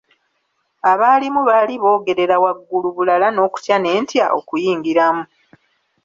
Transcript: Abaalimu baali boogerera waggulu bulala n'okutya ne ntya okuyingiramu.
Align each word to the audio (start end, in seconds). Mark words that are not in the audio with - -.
Abaalimu 0.91 1.39
baali 1.49 1.75
boogerera 1.83 2.35
waggulu 2.43 2.87
bulala 2.95 3.27
n'okutya 3.31 3.75
ne 3.79 3.89
ntya 4.01 4.25
okuyingiramu. 4.39 5.23